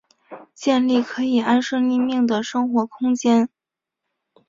[0.55, 3.47] 建立可以安身立命的生活空间